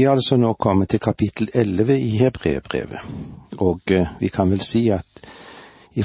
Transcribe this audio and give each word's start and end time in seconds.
Vi 0.00 0.04
er 0.04 0.14
altså 0.16 0.38
nå 0.40 0.54
kommet 0.56 0.88
til 0.88 1.00
kapittel 1.04 1.50
elleve 1.52 1.92
i 2.00 2.14
Hebreerbrevet, 2.16 3.02
og 3.58 3.90
eh, 3.92 4.06
vi 4.20 4.30
kan 4.32 4.48
vel 4.48 4.62
si 4.64 4.86
at 4.88 5.20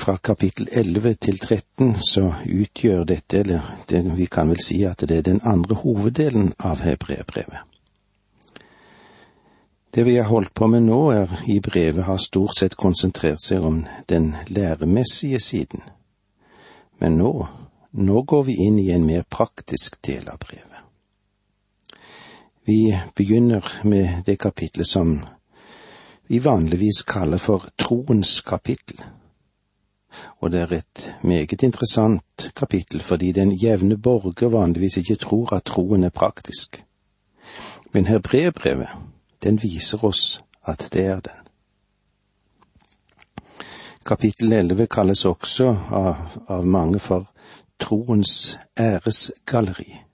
fra 0.02 0.18
kapittel 0.18 0.68
elleve 0.72 1.14
til 1.14 1.40
13 1.40 1.94
så 2.04 2.26
utgjør 2.44 3.06
dette, 3.08 3.40
eller 3.40 3.70
det, 3.88 4.04
vi 4.18 4.26
kan 4.26 4.52
vel 4.52 4.60
si 4.60 4.82
at 4.84 5.06
det 5.08 5.18
er 5.18 5.24
den 5.30 5.40
andre 5.46 5.80
hoveddelen 5.80 6.52
av 6.60 6.84
Hebreerbrevet. 6.84 7.64
Det 9.96 10.04
vi 10.04 10.20
har 10.20 10.28
holdt 10.28 10.54
på 10.54 10.68
med 10.68 10.90
nå 10.92 11.02
er 11.16 11.40
i 11.48 11.62
brevet 11.64 12.04
har 12.04 12.20
stort 12.20 12.60
sett 12.60 12.76
konsentrert 12.76 13.40
seg 13.40 13.64
om 13.64 13.86
den 14.12 14.34
læremessige 14.48 15.40
siden. 15.40 15.88
Men 17.00 17.16
nå, 17.24 17.48
nå 17.92 18.22
går 18.28 18.50
vi 18.52 18.60
inn 18.68 18.80
i 18.84 18.92
en 18.92 19.08
mer 19.08 19.24
praktisk 19.24 20.02
del 20.04 20.28
av 20.28 20.44
brevet. 20.44 20.75
Vi 22.66 23.00
begynner 23.16 23.66
med 23.84 24.24
det 24.26 24.40
kapitlet 24.40 24.88
som 24.88 25.20
vi 26.28 26.40
vanligvis 26.40 27.04
kaller 27.04 27.38
for 27.38 27.70
troens 27.78 28.42
kapittel. 28.42 29.04
Og 30.42 30.52
det 30.52 30.62
er 30.62 30.74
et 30.74 31.14
meget 31.22 31.64
interessant 31.64 32.52
kapittel 32.56 33.02
fordi 33.02 33.32
den 33.32 33.54
jevne 33.64 33.98
borger 33.98 34.50
vanligvis 34.50 34.98
ikke 34.98 35.16
tror 35.16 35.54
at 35.54 35.64
troen 35.64 36.04
er 36.04 36.10
praktisk. 36.10 36.84
Men 37.92 38.06
hebreerbrevet, 38.06 38.90
den 39.44 39.62
viser 39.64 40.04
oss 40.04 40.42
at 40.66 40.90
det 40.94 41.06
er 41.06 41.20
den. 41.20 41.42
Kapittel 44.06 44.54
elleve 44.54 44.88
kalles 44.88 45.26
også 45.26 45.78
av, 45.92 46.16
av 46.48 46.66
mange 46.66 47.00
for 47.00 47.30
troens 47.80 48.58
æresgalleri. 48.80 50.05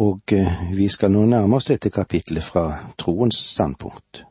Og 0.00 0.32
eh, 0.32 0.72
vi 0.72 0.88
skal 0.88 1.12
nå 1.12 1.24
nærme 1.28 1.56
oss 1.56 1.68
dette 1.68 1.90
kapitlet 1.90 2.44
fra 2.44 2.92
troens 2.98 3.36
standpunkt. 3.52 4.24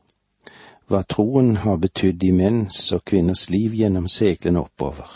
Hva 0.90 1.04
troen 1.08 1.56
har 1.64 1.78
betydd 1.80 2.24
i 2.24 2.32
menns 2.36 2.90
og 2.96 3.06
kvinners 3.06 3.50
liv 3.50 3.76
gjennom 3.78 4.10
seglene 4.12 4.64
oppover, 4.66 5.12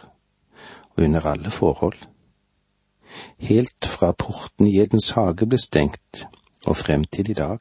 og 0.96 1.04
under 1.04 1.26
alle 1.28 1.52
forhold. 1.52 1.98
Helt 3.38 3.86
fra 3.86 4.12
porten 4.12 4.68
i 4.68 4.78
Edens 4.80 5.12
hage 5.18 5.48
ble 5.50 5.60
stengt 5.60 6.28
og 6.66 6.78
frem 6.78 7.04
til 7.04 7.32
i 7.32 7.34
dag. 7.34 7.60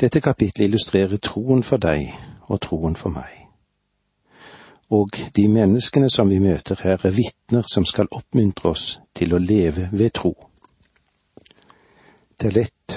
Dette 0.00 0.20
kapitlet 0.20 0.66
illustrerer 0.68 1.18
troen 1.18 1.62
for 1.62 1.82
deg 1.82 2.12
og 2.48 2.60
troen 2.60 2.96
for 2.96 3.10
meg. 3.14 3.48
Og 4.92 5.16
de 5.36 5.48
menneskene 5.48 6.10
som 6.10 6.28
vi 6.28 6.38
møter 6.38 6.76
her, 6.84 7.00
er 7.06 7.16
vitner 7.16 7.64
som 7.66 7.84
skal 7.88 8.10
oppmuntre 8.12 8.70
oss 8.70 9.00
til 9.14 9.32
å 9.32 9.40
leve 9.40 9.88
ved 9.92 10.10
tro. 10.20 10.34
Er 12.42 12.50
lett 12.50 12.96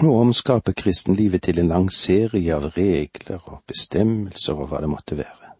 å 0.00 0.12
omskape 0.22 0.72
kristenlivet 0.72 1.42
til 1.44 1.58
en 1.60 1.68
lang 1.68 1.90
serie 1.92 2.54
av 2.56 2.70
regler 2.72 3.42
og 3.52 3.58
bestemmelser 3.68 4.56
og 4.56 4.70
hva 4.70 4.80
det 4.80 4.88
måtte 4.88 5.18
være. 5.18 5.50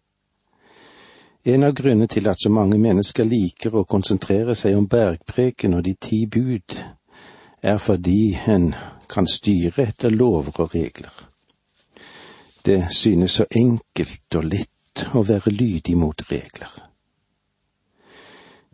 En 1.53 1.67
av 1.69 1.75
grunnene 1.77 2.09
til 2.09 2.31
at 2.33 2.41
så 2.41 2.49
mange 2.49 2.79
mennesker 2.81 3.29
liker 3.29 3.77
å 3.77 3.85
konsentrere 3.85 4.57
seg 4.57 4.79
om 4.79 4.89
bergpreken 4.89 5.77
og 5.77 5.85
de 5.85 5.93
ti 6.01 6.23
bud, 6.25 6.79
er 7.61 7.77
fordi 7.77 8.39
en 8.49 8.71
kan 9.13 9.29
styre 9.29 9.85
etter 9.85 10.17
lover 10.17 10.65
og 10.65 10.73
regler. 10.73 11.13
Det 12.65 12.87
synes 12.89 13.37
så 13.37 13.51
enkelt 13.53 14.41
og 14.41 14.49
lett 14.49 15.07
å 15.13 15.27
være 15.29 15.53
lydig 15.53 16.01
mot 16.01 16.25
regler. 16.33 16.73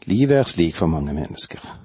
Livet 0.07 0.39
er 0.39 0.51
slik 0.55 0.79
for 0.79 0.87
mange 0.87 1.19
mennesker 1.19 1.80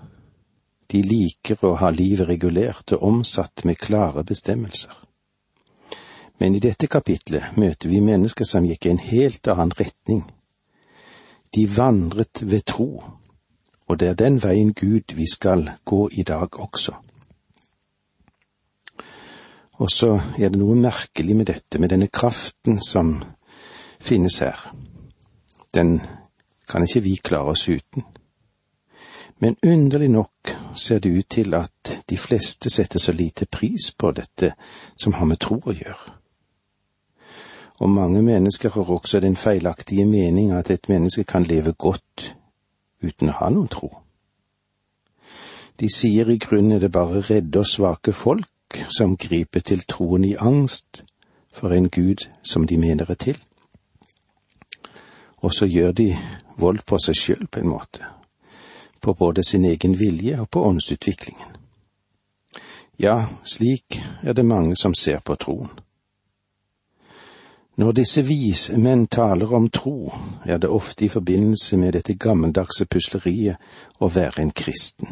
de 0.91 1.01
liker 1.01 1.63
å 1.65 1.75
ha 1.81 1.89
livet 1.89 2.27
regulert 2.29 2.93
og 2.95 3.03
omsatt 3.03 3.65
med 3.65 3.79
klare 3.81 4.23
bestemmelser. 4.23 4.93
Men 6.37 6.55
i 6.55 6.59
dette 6.59 6.87
kapitlet 6.91 7.55
møter 7.57 7.89
vi 7.89 8.01
mennesker 8.03 8.45
som 8.47 8.65
gikk 8.67 8.85
i 8.85 8.93
en 8.93 9.03
helt 9.03 9.47
annen 9.47 9.71
retning. 9.79 10.25
De 11.55 11.63
vandret 11.71 12.43
ved 12.43 12.65
tro, 12.67 12.89
og 13.87 13.99
det 13.99 14.09
er 14.09 14.19
den 14.19 14.41
veien 14.43 14.73
Gud 14.75 15.15
vi 15.15 15.27
skal 15.31 15.69
gå 15.85 16.09
i 16.11 16.23
dag 16.27 16.59
også. 16.59 16.95
Og 19.79 19.91
så 19.91 20.11
er 20.39 20.51
det 20.51 20.59
noe 20.59 20.75
merkelig 20.79 21.35
med 21.35 21.49
dette, 21.51 21.79
med 21.79 21.91
denne 21.91 22.07
kraften 22.07 22.79
som 22.83 23.17
finnes 23.99 24.39
her. 24.39 24.59
Den 25.75 25.99
kan 26.67 26.83
ikke 26.83 27.03
vi 27.03 27.15
klare 27.19 27.55
oss 27.55 27.67
uten. 27.69 28.05
Men 29.39 29.55
underlig 29.63 30.09
nok 30.09 30.57
ser 30.75 30.99
det 30.99 31.09
ut 31.09 31.29
til 31.29 31.53
at 31.53 32.03
de 32.09 32.17
fleste 32.17 32.69
setter 32.69 32.99
så 32.99 33.11
lite 33.11 33.45
pris 33.45 33.91
på 33.97 34.11
dette 34.11 34.53
som 34.97 35.13
har 35.13 35.25
med 35.25 35.39
tro 35.43 35.59
å 35.59 35.75
gjøre. 35.75 36.13
Og 37.83 37.89
mange 37.89 38.21
mennesker 38.23 38.71
har 38.71 38.91
også 38.91 39.19
den 39.19 39.35
feilaktige 39.35 40.05
mening 40.05 40.51
at 40.51 40.71
et 40.71 40.89
menneske 40.89 41.23
kan 41.23 41.43
leve 41.43 41.73
godt 41.73 42.35
uten 43.03 43.29
å 43.29 43.37
ha 43.41 43.49
noen 43.51 43.67
tro. 43.67 43.91
De 45.79 45.91
sier 45.91 46.31
i 46.31 46.39
grunnen 46.39 46.77
er 46.77 46.85
det 46.85 46.93
bare 46.95 47.19
redde 47.19 47.59
og 47.59 47.67
svake 47.67 48.13
folk 48.15 48.79
som 48.87 49.17
griper 49.19 49.59
til 49.59 49.83
troen 49.83 50.23
i 50.23 50.37
angst 50.39 51.03
for 51.51 51.75
en 51.75 51.89
gud 51.89 52.29
som 52.43 52.63
de 52.67 52.77
mener 52.79 53.11
er 53.11 53.19
til. 53.19 53.37
Og 55.43 55.51
så 55.53 55.67
gjør 55.67 55.91
de 55.91 56.13
vold 56.57 56.85
på 56.87 56.99
seg 57.03 57.19
sjøl 57.19 57.47
på 57.51 57.59
en 57.59 57.73
måte 57.75 58.14
på 59.01 59.13
både 59.13 59.43
sin 59.43 59.65
egen 59.65 59.97
vilje 59.99 60.39
og 60.41 60.49
på 60.49 60.63
åndsutviklingen. 60.65 61.57
Ja, 62.97 63.27
slik 63.43 64.01
er 64.23 64.33
det 64.33 64.45
mange 64.45 64.75
som 64.75 64.93
ser 64.93 65.19
på 65.19 65.35
troen. 65.35 65.69
Når 67.75 67.91
disse 67.91 68.21
vismenn 68.23 69.07
taler 69.11 69.51
om 69.53 69.67
tro, 69.69 70.13
er 70.45 70.57
det 70.57 70.71
ofte 70.71 71.05
i 71.05 71.11
forbindelse 71.11 71.77
med 71.77 71.97
dette 71.97 72.15
gammeldagse 72.15 72.87
pusleriet 72.87 73.59
å 73.99 74.07
være 74.07 74.45
en 74.45 74.53
kristen. 74.55 75.09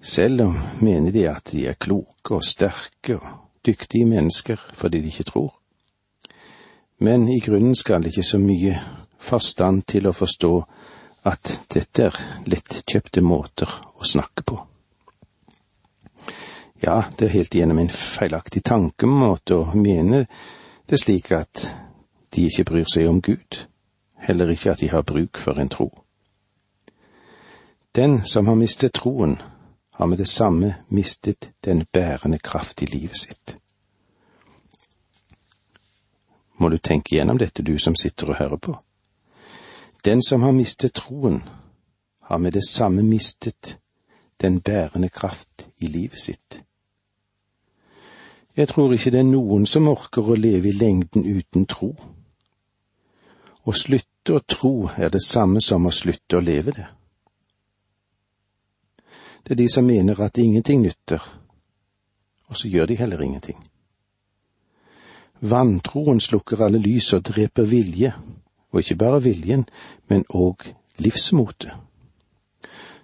Selv 0.00 0.46
om 0.46 0.56
mener 0.80 1.12
de 1.12 1.26
at 1.28 1.52
de 1.52 1.66
er 1.68 1.76
kloke 1.76 2.38
og 2.38 2.46
sterke 2.46 3.18
og 3.18 3.60
dyktige 3.66 4.08
mennesker 4.08 4.62
fordi 4.72 5.02
de 5.04 5.12
ikke 5.12 5.28
tror. 5.28 5.52
Men 6.98 7.28
i 7.28 7.40
grunnen 7.44 7.74
skal 7.76 8.02
det 8.02 8.14
ikke 8.14 8.30
så 8.30 8.40
mye 8.40 8.78
forstand 9.20 9.84
til 9.86 10.08
å 10.08 10.16
forstå 10.16 10.52
at 11.28 11.52
dette 11.72 12.08
er 12.08 12.18
lettkjøpte 12.48 13.22
måter 13.24 13.70
å 13.98 14.06
snakke 14.06 14.44
på. 14.48 14.58
Ja, 16.80 17.02
det 17.18 17.26
er 17.26 17.34
helt 17.34 17.54
igjennom 17.54 17.80
en 17.82 17.90
feilaktig 17.92 18.62
tankemåte 18.64 19.56
å 19.58 19.74
mene 19.74 20.24
det 20.88 21.00
slik 21.02 21.32
at 21.34 21.66
de 22.34 22.46
ikke 22.46 22.64
bryr 22.70 22.86
seg 22.88 23.08
om 23.10 23.20
Gud, 23.24 23.64
heller 24.22 24.52
ikke 24.52 24.72
at 24.72 24.82
de 24.84 24.90
har 24.92 25.06
bruk 25.06 25.40
for 25.40 25.58
en 25.58 25.68
tro. 25.72 25.90
Den 27.98 28.20
som 28.24 28.46
har 28.46 28.54
mistet 28.54 28.94
troen, 28.94 29.38
har 29.98 30.06
med 30.06 30.18
det 30.18 30.28
samme 30.28 30.74
mistet 30.88 31.50
den 31.64 31.86
bærende 31.92 32.38
kraft 32.38 32.82
i 32.82 32.86
livet 32.86 33.18
sitt. 33.18 33.56
Må 36.58 36.68
du 36.68 36.78
tenke 36.78 37.16
gjennom 37.16 37.38
dette, 37.38 37.62
du 37.62 37.78
som 37.78 37.96
sitter 37.96 38.30
og 38.30 38.38
hører 38.38 38.56
på. 38.56 38.76
Den 40.08 40.22
som 40.22 40.42
har 40.42 40.52
mistet 40.52 40.94
troen, 40.94 41.42
har 42.20 42.38
med 42.38 42.52
det 42.52 42.64
samme 42.68 43.02
mistet 43.02 43.78
den 44.40 44.60
bærende 44.60 45.08
kraft 45.08 45.68
i 45.76 45.86
livet 45.86 46.20
sitt. 46.20 46.62
Jeg 48.56 48.68
tror 48.68 48.92
ikke 48.92 49.10
det 49.10 49.20
er 49.20 49.26
noen 49.28 49.66
som 49.68 49.90
orker 49.90 50.30
å 50.32 50.36
leve 50.38 50.70
i 50.70 50.78
lengden 50.78 51.26
uten 51.28 51.66
tro. 51.68 51.90
Å 53.68 53.74
slutte 53.76 54.38
å 54.38 54.40
tro 54.48 54.72
er 54.96 55.12
det 55.12 55.20
samme 55.26 55.60
som 55.60 55.84
å 55.84 55.92
slutte 55.92 56.40
å 56.40 56.46
leve 56.46 56.72
det. 56.78 56.88
Det 59.44 59.52
er 59.58 59.60
de 59.60 59.68
som 59.68 59.84
mener 59.84 60.24
at 60.24 60.40
ingenting 60.40 60.88
nytter, 60.88 61.20
og 62.48 62.56
så 62.56 62.72
gjør 62.72 62.88
de 62.88 62.96
heller 62.96 63.28
ingenting. 63.28 63.60
Vantroen 65.40 66.20
slukker 66.20 66.64
alle 66.64 66.80
lys 66.80 67.12
og 67.12 67.28
dreper 67.28 67.68
vilje 67.68 68.16
og 68.72 68.78
ikke 68.80 68.96
bare 68.96 69.22
viljen, 69.22 69.66
men 70.08 70.24
òg 70.28 70.74
livsmotet. 70.98 71.72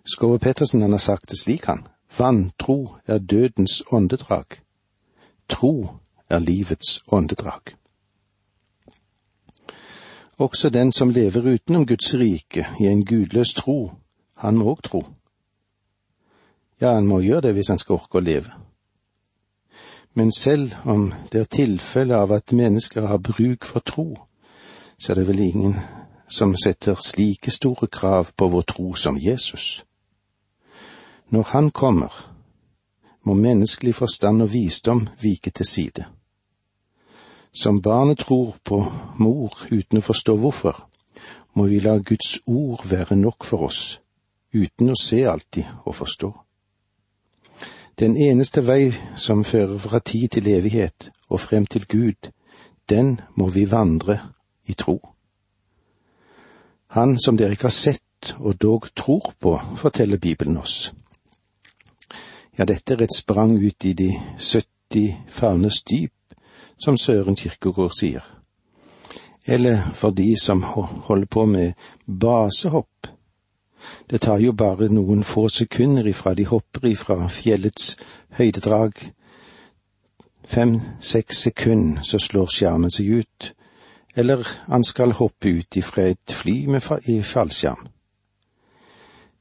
Skove 0.05 0.39
Pettersen 0.39 0.83
han 0.83 0.93
har 0.93 0.99
sagt 0.99 1.31
det 1.31 1.39
slik, 1.39 1.65
han. 1.65 1.87
Vantro 2.19 2.97
er 3.07 3.19
dødens 3.19 3.83
åndedrag. 3.93 4.45
Tro 5.49 5.89
er 6.31 6.39
livets 6.39 7.01
åndedrag. 7.09 7.75
Også 10.39 10.71
den 10.71 10.93
som 10.93 11.11
lever 11.11 11.55
utenom 11.55 11.87
Guds 11.87 12.15
rike, 12.15 12.67
i 12.81 12.87
en 12.87 13.05
gudløs 13.05 13.55
tro, 13.55 13.93
han 14.39 14.57
må 14.57 14.75
òg 14.75 14.83
tro. 14.83 15.05
Ja, 16.81 16.95
han 16.95 17.07
må 17.07 17.21
gjøre 17.21 17.41
det 17.41 17.53
hvis 17.55 17.69
han 17.69 17.79
skal 17.79 18.01
orke 18.01 18.19
å 18.19 18.25
leve. 18.25 18.51
Men 20.15 20.33
selv 20.33 20.75
om 20.85 21.13
det 21.33 21.41
er 21.41 21.51
tilfelle 21.51 22.17
av 22.17 22.33
at 22.33 22.53
mennesker 22.53 23.07
har 23.07 23.19
bruk 23.19 23.65
for 23.65 23.81
tro, 23.81 24.09
så 24.99 25.13
er 25.13 25.15
det 25.15 25.29
vel 25.29 25.41
ingen 25.41 25.77
som 26.29 26.55
setter 26.57 27.01
slike 27.01 27.51
store 27.51 27.87
krav 27.87 28.33
på 28.37 28.49
vår 28.49 28.63
tro 28.63 28.95
som 28.95 29.19
Jesus. 29.21 29.85
Når 31.29 31.43
Han 31.43 31.71
kommer, 31.71 32.35
må 33.23 33.35
menneskelig 33.35 33.95
forstand 33.95 34.43
og 34.43 34.53
visdom 34.53 35.09
vike 35.21 35.51
til 35.51 35.67
side. 35.67 36.05
Som 37.53 37.83
barnet 37.83 38.19
tror 38.19 38.57
på 38.65 38.85
mor 39.19 39.67
uten 39.71 39.99
å 39.99 40.05
forstå 40.05 40.37
hvorfor, 40.37 40.89
må 41.55 41.67
vi 41.71 41.79
la 41.81 41.99
Guds 41.99 42.41
ord 42.47 42.87
være 42.89 43.17
nok 43.17 43.45
for 43.45 43.69
oss, 43.69 44.01
uten 44.55 44.91
å 44.91 44.99
se 44.99 45.23
alltid 45.25 45.65
og 45.85 45.95
forstå. 45.95 46.33
Den 47.99 48.17
eneste 48.17 48.67
vei 48.67 48.91
som 49.17 49.45
fører 49.45 49.79
fra 49.79 49.99
tid 49.99 50.29
til 50.35 50.49
evighet 50.51 51.11
og 51.29 51.41
frem 51.41 51.67
til 51.67 51.87
Gud, 51.87 52.31
den 52.91 53.21
må 53.39 53.49
vi 53.55 53.71
vandre 53.71 54.19
i 54.67 54.75
tro. 54.75 54.99
Han 56.95 57.19
som 57.19 57.37
dere 57.37 57.57
ikke 57.57 57.71
har 57.71 57.75
sett 57.75 58.35
og 58.39 58.61
dog 58.63 58.87
tror 58.97 59.33
på, 59.41 59.59
forteller 59.77 60.19
Bibelen 60.19 60.57
oss. 60.57 60.93
Ja, 62.59 62.65
dette 62.65 62.95
er 62.95 63.03
et 63.03 63.17
sprang 63.17 63.57
ut 63.59 63.85
i 63.85 63.93
de 63.93 64.13
70 64.39 65.17
favners 65.29 65.83
dyp, 65.83 66.13
som 66.79 66.97
Søren 66.97 67.37
Kirkegård 67.37 67.97
sier. 67.99 68.23
Eller 69.47 69.91
for 69.93 70.11
de 70.11 70.37
som 70.41 70.63
holder 70.63 71.27
på 71.27 71.45
med 71.47 71.73
basehopp. 72.07 73.09
Det 74.11 74.21
tar 74.21 74.39
jo 74.39 74.53
bare 74.53 74.89
noen 74.89 75.25
få 75.25 75.49
sekunder 75.49 76.07
ifra 76.07 76.35
de 76.35 76.47
hopper 76.47 76.87
ifra 76.89 77.29
fjellets 77.29 77.97
høydedrag. 78.39 78.93
Fem-seks 80.45 81.43
sekunder, 81.43 82.03
så 82.03 82.19
slår 82.19 82.47
skjermen 82.47 82.91
seg 82.91 83.11
ut, 83.21 83.53
eller 84.17 84.49
han 84.67 84.85
skal 84.85 85.13
hoppe 85.13 85.49
ut 85.49 85.77
ifra 85.77 86.03
et 86.03 86.33
fly 86.33 86.67
med 86.67 86.81
fallskjerm. 86.81 87.89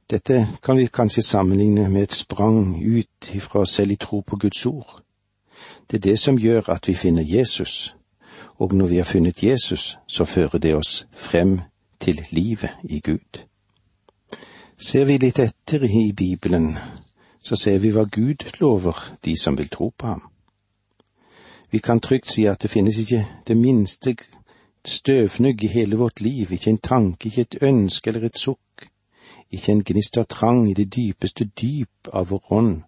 Dette 0.09 0.47
kan 0.63 0.77
vi 0.77 0.89
kanskje 0.93 1.23
sammenligne 1.23 1.89
med 1.89 2.03
et 2.03 2.13
sprang 2.13 2.83
ut 2.83 3.29
ifra 3.33 3.65
selv 3.65 3.91
i 3.91 3.95
tro 3.95 4.21
på 4.21 4.35
Guds 4.35 4.65
ord. 4.65 5.01
Det 5.91 5.97
er 5.97 6.09
det 6.09 6.19
som 6.19 6.37
gjør 6.37 6.69
at 6.69 6.87
vi 6.87 6.93
finner 6.93 7.23
Jesus, 7.23 7.95
og 8.57 8.73
når 8.73 8.87
vi 8.87 8.97
har 8.97 9.03
funnet 9.03 9.43
Jesus, 9.43 9.97
så 10.07 10.25
fører 10.25 10.57
det 10.57 10.75
oss 10.75 11.07
frem 11.13 11.59
til 11.99 12.25
livet 12.31 12.69
i 12.83 12.99
Gud. 12.99 13.39
Ser 14.77 15.05
vi 15.05 15.17
litt 15.17 15.39
etter 15.39 15.83
i 15.83 16.11
Bibelen, 16.11 16.77
så 17.43 17.55
ser 17.55 17.77
vi 17.79 17.91
hva 17.91 18.03
Gud 18.03 18.43
lover 18.59 18.97
de 19.25 19.37
som 19.37 19.57
vil 19.57 19.69
tro 19.69 19.93
på 19.97 20.07
ham. 20.07 20.21
Vi 21.71 21.79
kan 21.79 21.99
trygt 21.99 22.31
si 22.31 22.45
at 22.45 22.61
det 22.61 22.69
finnes 22.69 22.97
ikke 22.99 23.25
det 23.47 23.57
minste 23.57 24.15
støvnugg 24.85 25.69
hele 25.69 25.95
vårt 25.95 26.21
liv, 26.21 26.51
ikke 26.51 26.69
en 26.69 26.77
tanke, 26.77 27.27
ikke 27.27 27.41
et 27.41 27.57
ønske 27.61 28.09
eller 28.09 28.25
et 28.25 28.37
sukk, 28.37 28.89
ikke 29.51 29.71
en 29.71 29.83
gnist 29.83 30.17
av 30.17 30.25
trang 30.25 30.67
i 30.69 30.73
det 30.73 30.89
dypeste 30.95 31.45
dyp 31.45 32.09
av 32.13 32.29
vår 32.29 32.51
ånd, 32.51 32.81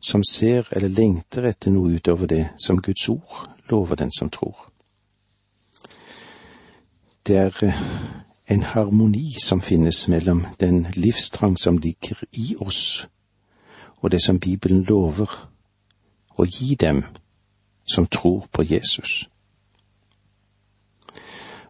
som 0.00 0.24
ser 0.24 0.68
eller 0.72 0.88
lengter 0.88 1.46
etter 1.48 1.70
noe 1.70 1.94
utover 1.94 2.26
det 2.26 2.44
som 2.58 2.82
Guds 2.82 3.08
ord 3.08 3.48
lover 3.70 3.96
den 3.96 4.12
som 4.12 4.30
tror. 4.30 4.68
Det 7.26 7.36
er 7.36 7.64
eh, 7.64 7.82
en 8.50 8.62
harmoni 8.62 9.32
som 9.40 9.60
finnes 9.60 10.08
mellom 10.08 10.46
den 10.60 10.86
livstrang 10.96 11.56
som 11.58 11.78
ligger 11.78 12.24
i 12.32 12.56
oss, 12.60 13.06
og 14.02 14.10
det 14.10 14.22
som 14.22 14.40
Bibelen 14.40 14.82
lover 14.82 15.30
å 16.36 16.44
gi 16.44 16.74
dem 16.74 17.04
som 17.86 18.06
tror 18.06 18.48
på 18.52 18.62
Jesus 18.62 19.31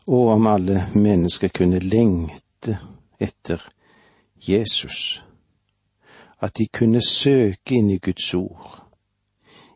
og 0.07 0.29
om 0.29 0.47
alle 0.47 0.89
mennesker 0.95 1.49
kunne 1.49 1.79
lengte 1.79 2.79
etter 3.21 3.63
Jesus, 4.49 5.23
at 6.41 6.59
de 6.59 6.67
kunne 6.67 7.03
søke 7.07 7.77
inn 7.79 7.91
i 7.91 7.99
Guds 8.03 8.35
ord, 8.35 8.79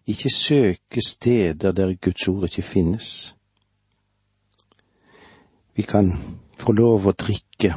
ikke 0.07 0.31
søke 0.31 1.03
steder 1.07 1.73
der 1.73 1.95
Guds 1.95 2.29
ord 2.29 2.45
ikke 2.45 2.63
finnes. 2.63 3.37
Vi 5.75 5.83
kan 5.83 6.13
få 6.59 6.73
lov 6.73 7.07
å 7.07 7.13
drikke 7.15 7.75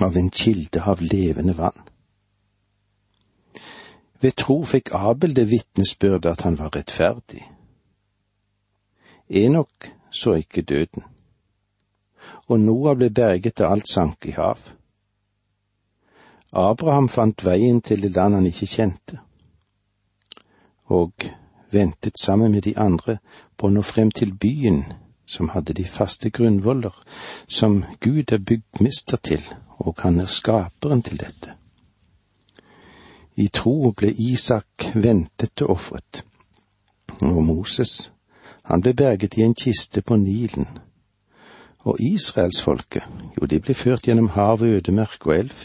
av 0.00 0.16
en 0.16 0.30
kilde 0.30 0.82
av 0.84 1.02
levende 1.02 1.56
vann. 1.56 1.84
Ved 4.20 4.36
tro 4.40 4.62
fikk 4.64 4.90
Abel 4.94 5.36
det 5.36 5.48
vitnesbyrdet 5.50 6.30
at 6.32 6.42
han 6.46 6.58
var 6.58 6.74
rettferdig. 6.76 7.44
Enok 9.28 9.92
så 10.10 10.34
ikke 10.40 10.62
døden 10.62 11.04
og 12.48 12.60
Noah 12.60 12.96
ble 12.96 13.10
berget 13.10 13.58
da 13.58 13.68
alt 13.72 13.88
sank 13.90 14.26
i 14.26 14.34
hav. 14.36 14.58
Abraham 16.52 17.08
fant 17.08 17.44
veien 17.44 17.80
til 17.80 18.02
det 18.02 18.14
land 18.16 18.34
han 18.34 18.46
ikke 18.48 18.66
kjente, 18.66 19.18
og 20.88 21.12
ventet 21.70 22.16
sammen 22.20 22.52
med 22.52 22.64
de 22.64 22.72
andre 22.78 23.18
på 23.56 23.68
å 23.68 23.74
nå 23.74 23.82
frem 23.84 24.10
til 24.10 24.32
byen 24.32 24.84
som 25.28 25.50
hadde 25.52 25.74
de 25.76 25.84
faste 25.84 26.30
grunnvoller, 26.30 26.94
som 27.48 27.84
Gud 28.00 28.32
er 28.32 28.38
byggmester 28.38 29.16
til, 29.16 29.42
og 29.78 30.00
han 30.00 30.20
er 30.20 30.26
skaperen 30.26 31.02
til 31.02 31.20
dette. 31.20 31.52
I 33.36 33.48
tro 33.52 33.92
ble 33.92 34.08
Isak 34.16 34.88
ventet 34.94 35.62
og 35.62 35.76
ofret, 35.76 36.24
og 37.20 37.44
Moses, 37.44 38.12
han 38.64 38.80
ble 38.80 38.94
berget 38.94 39.36
i 39.36 39.44
en 39.44 39.54
kiste 39.54 40.02
på 40.02 40.16
Nilen, 40.16 40.66
og 41.86 42.00
israelsfolket, 42.00 43.02
jo, 43.40 43.46
de 43.46 43.60
ble 43.60 43.74
ført 43.74 44.06
gjennom 44.08 44.28
hav, 44.34 44.62
ødemark 44.62 45.26
og 45.26 45.34
elv. 45.36 45.64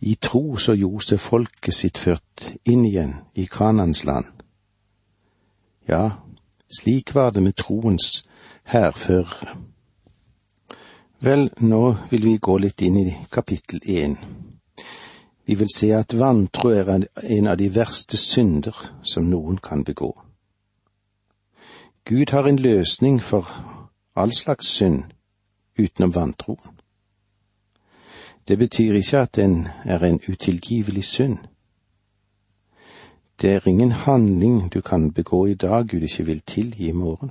I 0.00 0.16
tro 0.22 0.56
så 0.56 0.72
Josef 0.72 1.20
folket 1.20 1.74
sitt 1.74 1.98
ført 1.98 2.52
inn 2.64 2.86
igjen 2.88 3.14
i 3.34 3.44
Kanans 3.44 4.04
land. 4.04 4.24
Ja, 5.88 6.10
slik 6.78 7.14
var 7.14 7.30
det 7.30 7.42
med 7.42 7.56
troens 7.60 8.22
hærførere. 8.64 9.56
Vel, 11.20 11.50
nå 11.60 11.96
vil 12.10 12.24
vi 12.24 12.38
gå 12.40 12.56
litt 12.58 12.80
inn 12.82 12.96
i 12.96 13.10
kapittel 13.32 13.82
én. 13.84 14.16
Vi 15.44 15.54
vil 15.54 15.68
se 15.74 15.90
at 15.92 16.14
vantro 16.16 16.70
er 16.72 16.88
en 16.94 17.46
av 17.50 17.58
de 17.60 17.68
verste 17.74 18.16
synder 18.16 18.76
som 19.02 19.28
noen 19.28 19.58
kan 19.60 19.84
begå. 19.84 20.14
Gud 22.08 22.32
har 22.32 22.48
en 22.48 22.58
løsning 22.58 23.20
for 23.22 23.50
all 24.20 24.32
slags 24.32 24.66
synd 24.66 25.04
utenom 25.78 26.14
vantroen. 26.14 26.80
Det 28.48 28.58
betyr 28.58 28.94
ikke 28.94 29.18
at 29.18 29.36
den 29.36 29.68
er 29.84 30.04
en 30.04 30.20
utilgivelig 30.28 31.04
synd. 31.04 31.38
Det 33.40 33.50
er 33.50 33.68
ingen 33.68 33.92
handling 33.92 34.72
du 34.74 34.80
kan 34.80 35.12
begå 35.12 35.46
i 35.46 35.54
dag 35.54 35.88
Gud 35.88 36.02
ikke 36.02 36.26
vil 36.26 36.40
tilgi 36.40 36.88
i 36.88 36.92
morgen. 36.92 37.30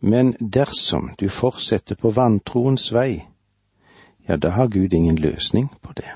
Men 0.00 0.32
dersom 0.32 1.10
du 1.20 1.28
fortsetter 1.28 1.94
på 1.94 2.10
vantroens 2.10 2.92
vei, 2.92 3.24
ja, 4.28 4.36
da 4.36 4.48
har 4.48 4.68
Gud 4.68 4.92
ingen 4.92 5.18
løsning 5.18 5.74
på 5.82 5.92
det. 5.92 6.10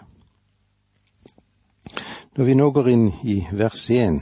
Når 2.37 2.45
vi 2.45 2.55
nå 2.55 2.71
går 2.71 2.89
inn 2.89 3.13
i 3.25 3.47
vers 3.53 3.91
én, 3.91 4.21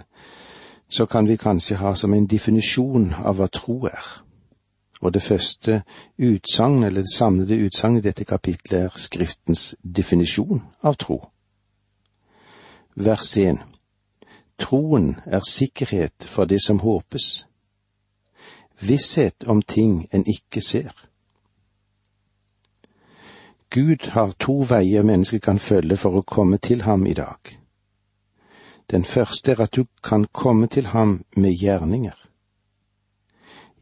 så 0.89 1.07
kan 1.07 1.29
vi 1.29 1.37
kanskje 1.37 1.77
ha 1.77 1.95
som 1.95 2.15
en 2.15 2.27
definisjon 2.27 3.15
av 3.15 3.37
hva 3.37 3.47
tro 3.47 3.85
er 3.87 4.30
og 5.01 5.15
det 5.15 5.23
første 5.23 5.83
utsagn, 6.19 6.85
eller 6.85 7.01
det 7.01 7.15
samlede 7.15 7.65
utsagn 7.65 7.97
i 7.97 8.01
dette 8.01 8.25
kapitlet, 8.25 8.81
er 8.81 8.97
Skriftens 8.97 9.75
definisjon 9.83 10.63
av 10.83 10.97
tro. 11.01 11.21
Vers 12.95 13.37
1. 13.37 13.59
Troen 14.59 15.15
er 15.27 15.41
sikkerhet 15.49 16.27
for 16.27 16.45
det 16.45 16.61
som 16.63 16.83
håpes, 16.85 17.47
visshet 18.81 19.45
om 19.49 19.63
ting 19.63 20.09
en 20.13 20.25
ikke 20.27 20.61
ser. 20.61 20.93
Gud 23.71 24.11
har 24.11 24.33
to 24.39 24.65
veier 24.69 25.03
mennesket 25.03 25.43
kan 25.43 25.59
følge 25.59 25.97
for 25.97 26.19
å 26.19 26.27
komme 26.27 26.59
til 26.59 26.83
ham 26.83 27.07
i 27.07 27.15
dag. 27.15 27.39
Den 28.91 29.05
første 29.05 29.53
er 29.53 29.61
at 29.63 29.77
du 29.77 29.85
kan 30.03 30.27
komme 30.33 30.67
til 30.67 30.87
ham 30.87 31.25
med 31.37 31.55
gjerninger. 31.55 32.30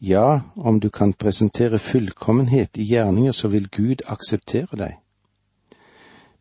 Ja, 0.01 0.41
om 0.55 0.81
du 0.81 0.91
kan 0.91 1.13
presentere 1.13 1.79
fullkommenhet 1.79 2.79
i 2.79 2.83
gjerninger, 2.83 3.33
så 3.33 3.49
vil 3.49 3.69
Gud 3.69 4.03
akseptere 4.07 4.77
deg. 4.77 4.99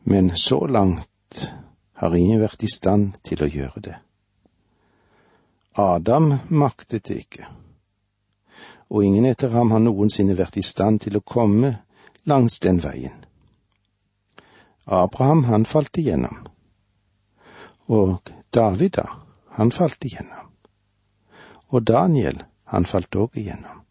Men 0.05 0.35
så 0.35 0.67
langt 0.67 1.55
har 1.97 2.15
ingen 2.15 2.41
vært 2.41 2.63
i 2.63 2.69
stand 2.69 3.17
til 3.25 3.41
å 3.41 3.49
gjøre 3.49 3.81
det. 3.81 3.95
Adam 5.73 6.35
maktet 6.49 7.09
det 7.09 7.17
ikke, 7.25 7.47
og 8.89 9.03
ingen 9.03 9.25
etter 9.25 9.49
ham 9.53 9.73
har 9.73 9.81
noensinne 9.81 10.37
vært 10.37 10.57
i 10.57 10.65
stand 10.65 11.01
til 11.05 11.17
å 11.17 11.25
komme 11.25 11.73
langs 12.29 12.59
den 12.61 12.81
veien. 12.83 13.25
Abraham, 14.85 15.43
han 15.49 15.65
falt 15.65 15.97
igjennom. 15.97 16.45
Og 17.87 18.31
David, 18.53 19.01
da, 19.01 19.07
han 19.57 19.71
falt 19.71 20.05
igjennom. 20.05 20.45
Og 21.67 21.83
Daniel, 21.83 22.45
han 22.73 22.85
falt 22.85 23.15
òg 23.15 23.37
igjennom. 23.39 23.83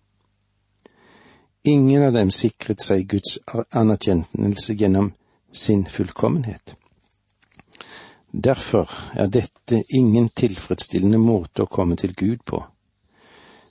Ingen 1.66 2.02
av 2.06 2.12
dem 2.14 2.30
sikret 2.30 2.83
seg 2.85 3.09
Guds 3.11 3.38
anerkjennelse 3.75 4.76
gjennom 4.78 5.12
sin 5.52 5.87
fullkommenhet. 5.90 6.76
Derfor 8.30 8.90
er 9.14 9.26
dette 9.33 9.83
ingen 9.88 10.28
tilfredsstillende 10.28 11.18
måte 11.18 11.64
å 11.64 11.71
komme 11.73 11.97
til 11.97 12.14
Gud 12.14 12.45
på, 12.45 12.61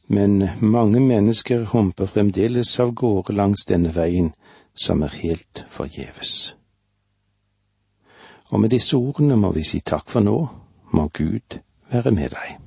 men 0.07 0.49
mange 0.59 0.99
mennesker 0.99 1.69
humper 1.71 2.09
fremdeles 2.09 2.73
av 2.79 2.91
gårde 2.97 3.37
langs 3.37 3.65
denne 3.69 3.93
veien 3.93 4.33
som 4.73 5.03
er 5.05 5.15
helt 5.21 5.63
forgjeves. 5.69 6.55
Og 8.51 8.59
med 8.59 8.73
disse 8.73 8.97
ordene 8.97 9.37
må 9.39 9.53
vi 9.55 9.63
si 9.63 9.81
takk 9.81 10.09
for 10.09 10.25
nå, 10.25 10.37
må 10.93 11.09
Gud 11.13 11.59
være 11.91 12.11
med 12.11 12.35
deg. 12.35 12.64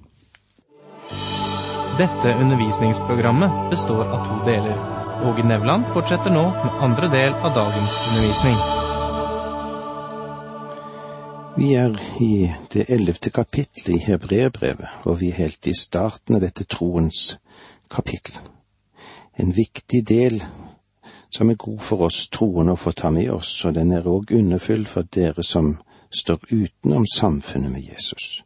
Dette 1.99 2.35
undervisningsprogrammet 2.35 3.71
består 3.71 4.05
av 4.05 4.27
to 4.27 4.45
deler. 4.51 4.77
Åge 5.27 5.43
Nevland 5.43 5.87
fortsetter 5.87 6.31
nå 6.31 6.45
med 6.51 6.77
andre 6.81 7.09
del 7.11 7.35
av 7.35 7.55
dagens 7.55 7.97
undervisning. 8.09 8.55
Vi 11.57 11.73
er 11.75 11.99
i 12.23 12.55
det 12.71 12.87
ellevte 12.95 13.35
kapittelet 13.35 13.97
i 13.97 14.05
Hebreerbrevet, 14.05 15.03
og 15.11 15.19
vi 15.21 15.33
er 15.33 15.41
helt 15.43 15.67
i 15.67 15.75
starten 15.75 16.39
av 16.39 16.47
dette 16.47 16.69
troens 16.71 17.41
kapittel. 17.91 18.39
En 19.35 19.51
viktig 19.51 20.07
del 20.07 20.39
som 21.35 21.51
er 21.51 21.59
god 21.59 21.83
for 21.83 22.07
oss 22.07 22.29
troende 22.31 22.79
å 22.79 22.85
få 22.87 22.95
ta 22.95 23.11
med 23.11 23.33
oss, 23.35 23.57
og 23.67 23.75
den 23.75 23.91
er 23.91 24.07
òg 24.07 24.31
underfull 24.39 24.87
for 24.87 25.03
dere 25.03 25.43
som 25.43 25.81
står 26.15 26.47
utenom 26.53 27.11
samfunnet 27.11 27.75
med 27.75 27.91
Jesus. 27.91 28.45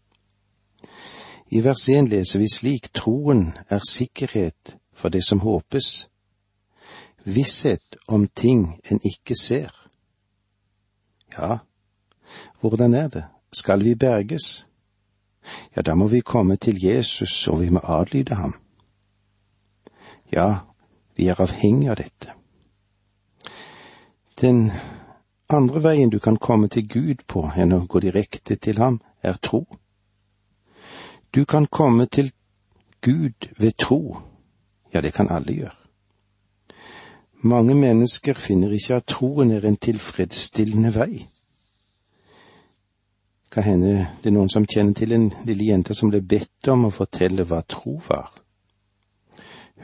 I 1.52 1.60
vers 1.60 1.88
1 1.88 2.08
leser 2.08 2.40
vi 2.40 2.48
slik 2.48 2.86
troen 2.96 3.50
er 3.68 3.82
sikkerhet 3.84 4.76
for 4.96 5.12
det 5.12 5.20
som 5.24 5.42
håpes, 5.44 6.08
visshet 7.24 7.96
om 8.08 8.24
ting 8.26 8.80
en 8.90 9.00
ikke 9.04 9.36
ser. 9.36 9.68
Ja, 11.36 11.58
hvordan 12.60 12.94
er 12.94 13.08
det, 13.08 13.24
skal 13.52 13.84
vi 13.84 13.94
berges? 13.94 14.66
Ja, 15.76 15.82
da 15.82 15.94
må 15.94 16.08
vi 16.08 16.20
komme 16.20 16.56
til 16.56 16.84
Jesus, 16.84 17.48
og 17.48 17.60
vi 17.60 17.68
må 17.68 17.80
adlyde 17.84 18.34
ham. 18.34 18.54
Ja, 20.32 20.64
vi 21.16 21.28
er 21.28 21.40
avhengig 21.40 21.90
av 21.90 22.00
dette. 22.00 22.32
Den 24.40 24.70
andre 25.52 25.84
veien 25.84 26.10
du 26.10 26.18
kan 26.18 26.36
komme 26.36 26.68
til 26.68 26.88
Gud 26.88 27.28
på 27.28 27.44
enn 27.56 27.76
å 27.76 27.84
gå 27.84 28.00
direkte 28.00 28.56
til 28.56 28.80
ham, 28.80 29.02
er 29.22 29.36
tro. 29.36 29.66
Du 31.34 31.44
kan 31.44 31.66
komme 31.66 32.06
til 32.06 32.32
Gud 33.00 33.48
ved 33.58 33.72
tro. 33.78 34.16
Ja, 34.94 35.00
det 35.00 35.14
kan 35.14 35.30
alle 35.30 35.54
gjøre. 35.54 35.76
Mange 37.42 37.74
mennesker 37.74 38.34
finner 38.34 38.70
ikke 38.70 38.94
at 38.94 39.04
troen 39.04 39.50
er 39.50 39.64
en 39.66 39.76
tilfredsstillende 39.76 40.94
vei. 40.94 41.26
Kan 43.50 43.62
hende 43.62 43.94
det 44.22 44.30
er 44.30 44.36
noen 44.36 44.52
som 44.52 44.66
kjenner 44.66 44.94
til 44.94 45.12
en 45.12 45.32
lille 45.44 45.66
jente 45.72 45.94
som 45.94 46.12
ble 46.12 46.22
bedt 46.22 46.68
om 46.68 46.86
å 46.86 46.94
fortelle 46.94 47.44
hva 47.48 47.62
tro 47.68 47.98
var. 48.08 48.30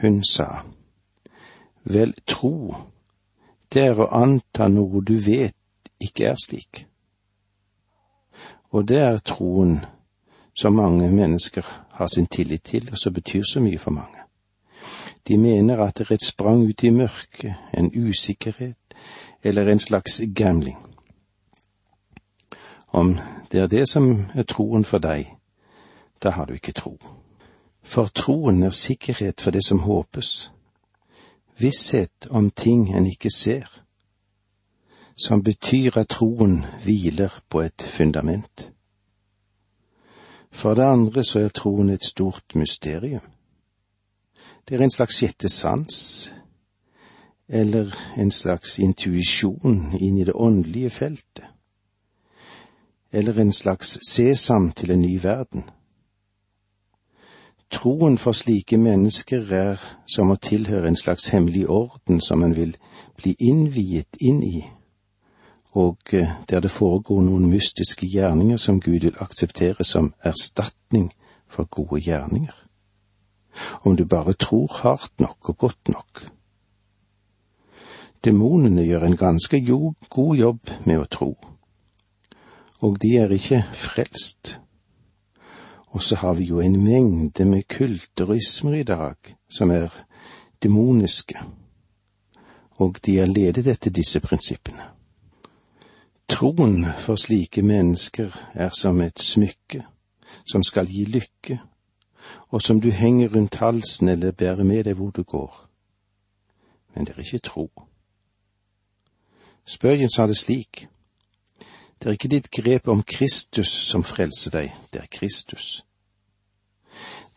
Hun 0.01 0.23
sa, 0.23 0.63
Vel, 1.83 2.13
tro 2.27 2.75
det 3.73 3.83
er 3.91 3.99
å 3.99 4.07
anta 4.15 4.67
noe 4.71 5.01
du 5.05 5.17
vet 5.21 5.55
ikke 5.99 6.31
er 6.31 6.39
slik. 6.41 6.85
Og 8.71 8.87
det 8.87 9.01
er 9.01 9.19
troen 9.25 9.79
som 10.59 10.73
mange 10.73 11.11
mennesker 11.11 11.65
har 11.91 12.07
sin 12.07 12.25
tillit 12.27 12.63
til, 12.63 12.89
og 12.91 12.97
som 12.97 13.13
betyr 13.13 13.43
så 13.43 13.59
mye 13.59 13.77
for 13.77 13.91
mange. 13.91 14.19
De 15.27 15.37
mener 15.37 15.77
at 15.79 15.97
det 15.97 16.09
er 16.09 16.13
et 16.13 16.23
sprang 16.23 16.65
ut 16.67 16.83
i 16.83 16.89
mørket, 16.89 17.55
en 17.77 17.91
usikkerhet 17.95 18.75
eller 19.43 19.67
en 19.71 19.79
slags 19.79 20.21
gambling. 20.35 20.77
Om 22.87 23.17
det 23.51 23.59
er 23.59 23.67
det 23.67 23.89
som 23.89 24.25
er 24.35 24.43
troen 24.43 24.83
for 24.85 24.97
deg, 24.97 25.29
da 26.23 26.29
har 26.29 26.45
du 26.45 26.53
ikke 26.53 26.75
tro. 26.75 26.97
For 27.83 28.07
troen 28.07 28.63
er 28.63 28.75
sikkerhet 28.75 29.41
for 29.41 29.51
det 29.51 29.63
som 29.65 29.79
håpes, 29.79 30.51
visshet 31.57 32.27
om 32.29 32.51
ting 32.51 32.89
en 32.95 33.05
ikke 33.05 33.31
ser, 33.31 33.83
som 35.15 35.43
betyr 35.43 35.97
at 35.97 36.09
troen 36.09 36.65
hviler 36.83 37.39
på 37.49 37.61
et 37.61 37.81
fundament. 37.87 38.71
For 40.51 40.73
det 40.73 40.83
andre 40.83 41.23
så 41.23 41.39
er 41.39 41.53
troen 41.53 41.89
et 41.89 42.03
stort 42.05 42.55
mysterium. 42.55 43.25
Det 44.67 44.75
er 44.75 44.83
en 44.83 44.91
slags 44.91 45.15
sjette 45.17 45.49
sans, 45.49 46.33
eller 47.49 47.95
en 48.17 48.31
slags 48.31 48.79
intuisjon 48.79 49.95
inn 49.99 50.17
i 50.17 50.25
det 50.25 50.35
åndelige 50.35 50.89
feltet, 50.89 51.45
eller 53.11 53.39
en 53.41 53.53
slags 53.53 53.97
sesam 54.05 54.71
til 54.71 54.91
en 54.91 55.01
ny 55.01 55.15
verden. 55.23 55.63
Troen 57.71 58.17
for 58.17 58.33
slike 58.33 58.77
mennesker 58.77 59.51
er 59.53 59.81
som 60.09 60.31
å 60.33 60.37
tilhøre 60.41 60.89
en 60.89 60.97
slags 60.97 61.29
hemmelig 61.33 61.67
orden 61.69 62.21
som 62.21 62.43
en 62.43 62.55
vil 62.57 62.75
bli 63.17 63.35
innviet 63.39 64.17
inn 64.21 64.41
i, 64.43 64.65
og 65.71 65.97
eh, 66.13 66.29
der 66.49 66.59
det 66.59 66.71
foregår 66.71 67.21
noen 67.21 67.49
mystiske 67.49 68.07
gjerninger 68.07 68.57
som 68.57 68.79
Gud 68.81 69.05
vil 69.05 69.21
akseptere 69.21 69.83
som 69.83 70.13
erstatning 70.23 71.11
for 71.47 71.69
gode 71.69 72.01
gjerninger. 72.01 72.55
Om 73.83 73.95
du 73.95 74.05
bare 74.05 74.33
tror 74.33 74.71
hardt 74.81 75.19
nok 75.19 75.49
og 75.49 75.57
godt 75.57 75.89
nok. 75.89 76.25
Demonene 78.25 78.83
gjør 78.83 79.05
en 79.05 79.17
ganske 79.17 79.61
god 80.09 80.35
jobb 80.35 80.73
med 80.85 80.99
å 80.99 81.05
tro, 81.07 81.29
og 82.79 82.97
de 83.01 83.15
er 83.17 83.31
ikke 83.31 83.63
frelst 83.73 84.59
og 85.89 86.03
så 86.03 86.15
har 86.15 86.33
vi 86.33 86.43
jo 86.43 86.59
en 86.59 86.83
mengde 86.83 87.45
med 87.45 87.67
kulturismer 87.67 88.73
i 88.73 88.83
dag 88.83 89.15
som 89.49 89.71
er 89.71 89.89
demoniske, 90.63 91.39
og 92.71 92.99
de 93.05 93.19
er 93.19 93.25
ledet 93.25 93.67
etter 93.67 93.91
disse 93.91 94.19
prinsippene. 94.19 94.98
Troen 96.29 96.85
for 96.97 97.15
slike 97.15 97.61
mennesker 97.61 98.35
er 98.53 98.69
som 98.79 99.01
et 99.01 99.19
smykke 99.19 99.85
som 100.45 100.63
skal 100.63 100.87
gi 100.87 101.05
lykke, 101.05 101.59
og 102.49 102.61
som 102.61 102.81
du 102.81 102.89
henger 102.89 103.35
rundt 103.35 103.55
halsen 103.55 104.07
eller 104.07 104.31
bærer 104.31 104.63
med 104.63 104.83
deg 104.83 104.93
hvor 104.93 105.09
du 105.09 105.23
går. 105.23 105.69
Men 106.95 107.05
det 107.05 107.15
er 107.15 107.19
ikke 107.19 107.37
tro. 107.37 107.71
Spørjen 109.65 110.09
sa 110.09 110.27
det 110.27 110.37
slik. 110.37 110.87
Det 111.99 112.07
er 112.07 112.11
ikke 112.11 112.27
ditt 112.27 112.51
grep 112.51 112.87
om 112.87 113.03
Kristus 113.03 113.67
som 113.67 114.03
frelser 114.03 114.51
deg, 114.51 114.73
det 114.93 115.01
er 115.01 115.11
Kristus. 115.11 115.85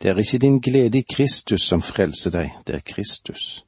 Det 0.01 0.09
er 0.09 0.17
ikke 0.17 0.37
din 0.37 0.59
glede 0.59 0.97
i 0.97 1.05
Kristus 1.15 1.61
som 1.61 1.81
frelser 1.81 2.31
deg, 2.31 2.51
det 2.67 2.75
er 2.75 2.79
Kristus. 2.85 3.65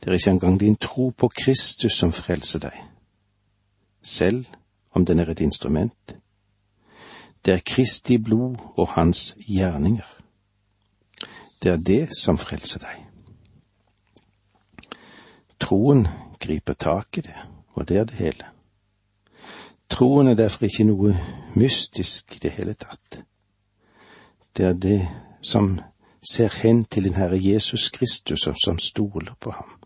Det 0.00 0.08
er 0.08 0.12
ikke 0.12 0.30
engang 0.30 0.60
din 0.60 0.76
tro 0.76 1.10
på 1.10 1.28
Kristus 1.28 1.92
som 1.92 2.12
frelser 2.12 2.58
deg, 2.58 2.78
selv 4.02 4.44
om 4.92 5.06
den 5.06 5.18
er 5.18 5.30
et 5.30 5.40
instrument. 5.40 6.16
Det 7.44 7.54
er 7.54 7.64
Kristi 7.66 8.18
blod 8.18 8.56
og 8.76 8.88
hans 8.88 9.36
gjerninger. 9.48 10.06
Det 11.62 11.70
er 11.70 11.76
det 11.76 12.08
som 12.18 12.38
frelser 12.38 12.82
deg. 12.82 12.98
Troen 15.60 16.06
griper 16.40 16.74
tak 16.74 17.18
i 17.18 17.20
det, 17.20 17.38
og 17.74 17.88
det 17.88 17.96
er 17.96 18.04
det 18.04 18.18
hele. 18.18 18.46
Troen 19.90 20.28
er 20.28 20.34
derfor 20.34 20.64
ikke 20.64 20.88
noe 20.88 21.14
mystisk 21.54 22.36
i 22.36 22.42
det 22.42 22.50
hele 22.56 22.74
tatt. 22.74 23.22
Det 24.56 24.66
er 24.66 24.72
det 24.72 25.00
som 25.42 25.76
ser 26.22 26.54
hen 26.62 26.84
til 26.84 27.04
den 27.04 27.14
Herre 27.14 27.38
Jesus 27.38 27.90
Kristus 27.90 28.46
og 28.46 28.56
som 28.64 28.78
stoler 28.78 29.34
på 29.40 29.50
ham. 29.50 29.81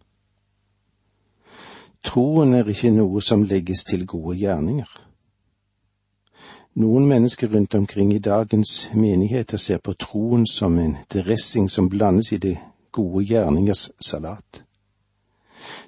Troen 2.07 2.55
er 2.55 2.69
ikke 2.71 2.93
noe 2.95 3.21
som 3.23 3.43
legges 3.45 3.83
til 3.89 4.07
gode 4.07 4.37
gjerninger. 4.39 4.89
Noen 6.77 7.07
mennesker 7.09 7.49
rundt 7.51 7.75
omkring 7.75 8.13
i 8.15 8.21
dagens 8.23 8.91
menigheter 8.95 9.59
ser 9.59 9.79
på 9.79 9.95
troen 9.99 10.45
som 10.47 10.79
en 10.79 10.99
dressing 11.13 11.71
som 11.73 11.89
blandes 11.89 12.33
i 12.33 12.39
de 12.39 12.53
gode 12.93 13.25
gjerningers 13.25 13.91
salat. 14.01 14.63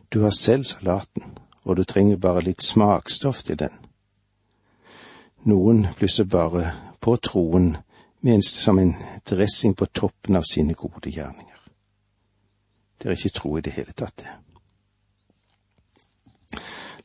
Du 0.09 0.23
har 0.23 0.31
selv 0.31 0.65
salaten, 0.65 1.23
og 1.63 1.77
du 1.77 1.85
trenger 1.85 2.17
bare 2.17 2.41
litt 2.41 2.65
smakstoff 2.65 3.45
til 3.45 3.61
den. 3.61 3.77
Noen 5.45 5.87
plusser 5.97 6.25
bare 6.25 6.73
på 7.01 7.17
troen 7.23 7.77
mens 8.25 8.49
som 8.65 8.79
en 8.79 8.97
dressing 9.29 9.77
på 9.77 9.87
toppen 9.87 10.37
av 10.37 10.49
sine 10.49 10.75
gode 10.75 11.13
gjerninger. 11.13 11.61
Det 12.99 13.07
er 13.07 13.17
ikke 13.21 13.37
tro 13.37 13.57
i 13.57 13.63
det 13.63 13.77
hele 13.77 13.93
tatt, 13.93 14.17
det. 14.25 14.48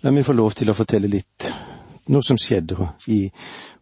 La 0.03 0.11
meg 0.11 0.25
få 0.27 0.33
lov 0.35 0.51
til 0.51 0.67
å 0.67 0.75
fortelle 0.75 1.07
litt 1.07 1.45
noe 2.11 2.25
som 2.27 2.35
skjedde 2.35 2.75
i 3.07 3.21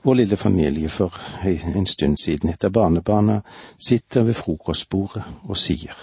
vår 0.06 0.20
lille 0.20 0.38
familie 0.38 0.90
for 0.94 1.16
en 1.50 1.88
stund 1.90 2.20
siden. 2.22 2.52
Et 2.52 2.66
av 2.66 2.72
barnebarna 2.72 3.40
sitter 3.82 4.28
ved 4.28 4.38
frokostbordet 4.38 5.24
og 5.50 5.58
sier 5.58 5.98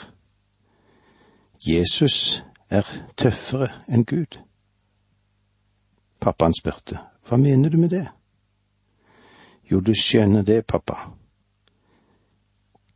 Jesus 1.63 2.43
er 2.71 2.87
tøffere 3.15 3.69
enn 3.87 4.03
Gud. 4.03 4.41
Pappaen 6.19 6.57
spurte 6.59 6.99
hva 7.29 7.39
mener 7.39 7.71
du 7.71 7.77
med 7.79 7.93
det? 7.95 8.07
Jo, 9.71 9.79
du 9.79 9.93
skjønner 9.95 10.43
det, 10.43 10.65
pappa. 10.67 10.97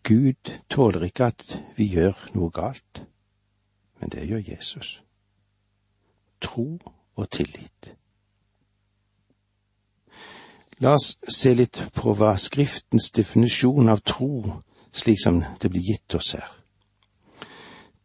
Gud 0.03 0.51
tåler 0.73 1.07
ikke 1.07 1.31
at 1.31 1.55
vi 1.77 1.87
gjør 1.93 2.19
noe 2.35 2.51
galt, 2.51 3.05
men 4.01 4.11
det 4.11 4.27
gjør 4.27 4.43
Jesus. 4.49 4.97
Tro 6.43 6.81
og 7.17 7.31
tillit. 7.31 7.93
La 10.83 10.97
oss 10.99 11.13
se 11.29 11.53
litt 11.55 11.79
på 11.95 12.15
hva 12.19 12.33
Skriftens 12.41 13.13
definisjon 13.15 13.91
av 13.93 14.01
tro, 14.03 14.59
slik 14.91 15.21
som 15.23 15.39
det 15.63 15.71
blir 15.71 15.85
gitt 15.93 16.17
oss 16.19 16.33
her. 16.35 16.49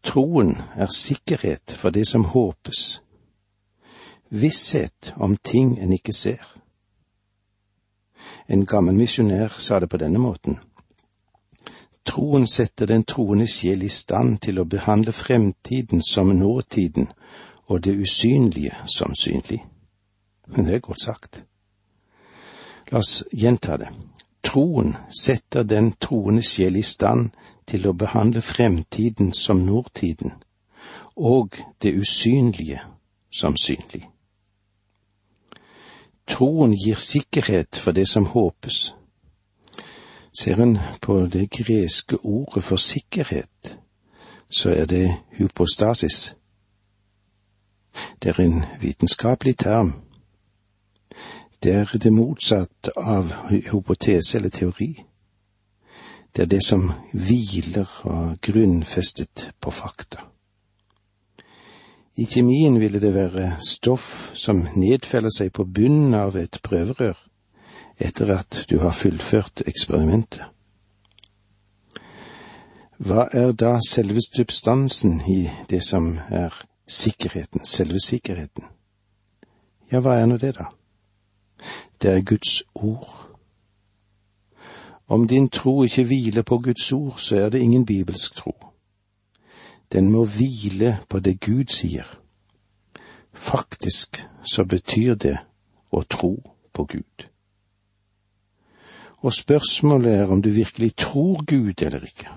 Troen 0.05 0.53
er 0.77 0.93
sikkerhet 0.93 1.73
for 1.73 1.91
det 1.91 2.05
som 2.07 2.27
håpes, 2.31 3.01
visshet 4.29 5.13
om 5.17 5.35
ting 5.37 5.73
en 5.81 5.95
ikke 5.95 6.13
ser. 6.13 6.43
En 8.47 8.65
gammel 8.65 8.95
misjonær 8.95 9.57
sa 9.59 9.79
det 9.79 9.89
på 9.89 9.97
denne 9.99 10.21
måten. 10.21 10.59
Troen 12.07 12.47
setter 12.47 12.87
den 12.87 13.03
troende 13.03 13.47
sjel 13.51 13.83
i 13.83 13.91
stand 13.91 14.37
til 14.45 14.61
å 14.61 14.69
behandle 14.69 15.11
fremtiden 15.11 16.05
som 16.05 16.29
nåtiden 16.29 17.09
og 17.67 17.83
det 17.83 17.97
usynlige 18.01 18.75
som 18.85 19.15
synlig. 19.15 19.65
Men 20.47 20.65
det 20.65 20.75
er 20.75 20.79
godt 20.79 21.01
sagt. 21.01 21.45
La 22.91 22.97
oss 22.97 23.23
gjenta 23.33 23.77
det. 23.77 23.89
Troen 24.43 24.95
setter 25.11 25.63
den 25.63 25.91
troende 25.99 26.41
sjel 26.41 26.77
i 26.79 26.83
stand 26.85 27.33
til 27.67 27.87
å 27.87 27.93
behandle 27.93 28.41
fremtiden 28.41 29.33
som 29.35 29.65
nåtiden, 29.67 30.31
og 31.15 31.57
det 31.83 31.97
usynlige 31.99 32.79
som 33.31 33.57
synlig. 33.59 34.07
Troen 36.27 36.73
gir 36.75 36.95
sikkerhet 36.95 37.75
for 37.75 37.91
det 37.91 38.07
som 38.07 38.25
håpes. 38.31 38.95
Ser 40.31 40.61
en 40.63 40.77
på 41.01 41.25
det 41.25 41.49
greske 41.51 42.19
ordet 42.23 42.63
for 42.63 42.79
sikkerhet, 42.79 43.79
så 44.49 44.69
er 44.69 44.85
det 44.85 45.11
hypostasis. 45.39 46.36
Det 48.23 48.33
er 48.33 48.43
en 48.43 48.65
vitenskapelig 48.81 49.57
term 49.57 49.93
det 51.63 51.73
er 51.73 51.97
det 51.97 52.13
motsatte 52.13 52.93
av 52.95 53.31
hypotese 53.49 54.37
eller 54.37 54.53
teori. 54.53 54.91
Det 56.31 56.43
er 56.45 56.51
det 56.51 56.61
som 56.63 56.91
hviler 57.13 57.89
og 58.05 58.37
grunnfestet 58.45 59.49
på 59.61 59.73
fakta. 59.73 60.27
I 62.17 62.25
kjemien 62.25 62.79
ville 62.81 63.01
det 63.01 63.13
være 63.13 63.49
stoff 63.61 64.31
som 64.37 64.63
nedfeller 64.75 65.33
seg 65.33 65.51
på 65.53 65.65
bunnen 65.65 66.13
av 66.17 66.37
et 66.37 66.61
prøverør 66.65 67.17
etter 67.97 68.31
at 68.37 68.63
du 68.69 68.77
har 68.81 68.93
fullført 68.93 69.65
eksperimentet. 69.65 70.45
Hva 72.97 73.27
er 73.33 73.53
da 73.53 73.77
selve 73.85 74.21
substansen 74.21 75.21
i 75.29 75.43
det 75.69 75.83
som 75.85 76.15
er 76.29 76.53
sikkerheten, 76.87 77.65
selve 77.65 77.99
sikkerheten? 77.99 78.63
Ja, 79.91 79.99
hva 79.99 80.17
er 80.19 80.25
nå 80.25 80.37
det, 80.37 80.55
da? 80.57 80.67
det 82.01 82.11
er 82.11 82.21
Guds 82.21 82.63
ord. 82.75 83.37
Om 85.07 85.27
din 85.27 85.49
tro 85.49 85.83
ikke 85.83 86.03
hviler 86.03 86.41
på 86.41 86.57
Guds 86.57 86.91
ord, 86.91 87.15
så 87.17 87.37
er 87.37 87.49
det 87.49 87.59
ingen 87.59 87.85
bibelsk 87.85 88.35
tro. 88.35 88.55
Den 89.91 90.11
må 90.11 90.25
hvile 90.25 90.99
på 91.09 91.19
det 91.19 91.39
Gud 91.41 91.71
sier. 91.71 92.19
Faktisk 93.33 94.27
så 94.43 94.65
betyr 94.65 95.15
det 95.15 95.37
å 95.91 96.03
tro 96.03 96.35
på 96.73 96.85
Gud. 96.85 97.27
Og 99.17 99.33
spørsmålet 99.33 100.13
er 100.13 100.31
om 100.31 100.41
du 100.41 100.49
virkelig 100.49 100.95
tror 100.95 101.45
Gud 101.45 101.81
eller 101.81 102.03
ikke. 102.03 102.29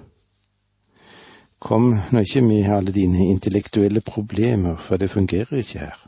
Kom 1.60 1.90
nå 2.12 2.22
ikke 2.24 2.40
med 2.40 2.70
alle 2.72 2.92
dine 2.92 3.26
intellektuelle 3.28 4.00
problemer, 4.00 4.76
for 4.76 4.96
det 4.96 5.10
fungerer 5.10 5.60
ikke 5.60 5.78
her. 5.78 6.06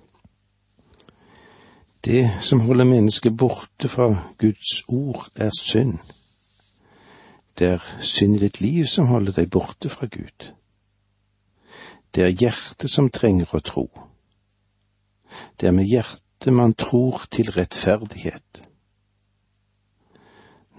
Det 2.04 2.30
som 2.40 2.60
holder 2.60 2.84
mennesket 2.84 3.36
borte 3.36 3.88
fra 3.88 4.08
Guds 4.38 4.82
ord, 4.88 5.28
er 5.36 5.50
synd. 5.60 5.98
Det 7.58 7.66
er 7.66 7.84
synd 8.00 8.36
i 8.36 8.38
ditt 8.46 8.60
liv 8.60 8.86
som 8.88 9.06
holder 9.06 9.36
deg 9.36 9.50
borte 9.50 9.92
fra 9.92 10.08
Gud. 10.10 10.48
Det 12.14 12.24
er 12.24 12.34
hjertet 12.34 12.90
som 12.90 13.10
trenger 13.10 13.52
å 13.54 13.60
tro. 13.60 13.86
Det 15.60 15.68
er 15.68 15.76
med 15.76 15.86
hjertet 15.86 16.52
man 16.52 16.74
tror 16.74 17.22
til 17.30 17.52
rettferdighet. 17.52 18.64